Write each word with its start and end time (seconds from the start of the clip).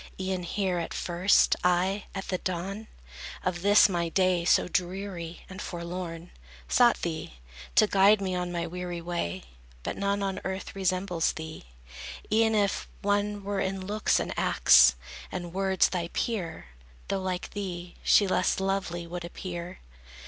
E'en 0.19 0.41
here, 0.41 0.79
at 0.79 0.95
first, 0.95 1.55
I, 1.63 2.05
at 2.15 2.29
the 2.29 2.39
dawn 2.39 2.87
Of 3.45 3.61
this, 3.61 3.87
my 3.87 4.09
day, 4.09 4.45
so 4.45 4.67
dreary 4.67 5.45
and 5.47 5.61
forlorn, 5.61 6.31
Sought 6.67 7.03
thee, 7.03 7.35
to 7.75 7.85
guide 7.85 8.19
me 8.19 8.33
on 8.33 8.51
my 8.51 8.65
weary 8.65 8.99
way: 8.99 9.43
But 9.83 9.97
none 9.97 10.23
on 10.23 10.41
earth 10.43 10.75
resembles 10.75 11.33
thee. 11.33 11.65
E'en 12.31 12.55
if 12.55 12.87
One 13.03 13.43
were 13.43 13.59
in 13.59 13.85
looks 13.85 14.19
and 14.19 14.33
acts 14.39 14.95
and 15.31 15.53
words 15.53 15.89
thy 15.89 16.07
peer, 16.07 16.69
Though 17.09 17.21
like 17.21 17.51
thee, 17.51 17.93
she 18.01 18.25
less 18.27 18.59
lovely 18.59 19.05
would 19.05 19.23
appear. 19.23 19.81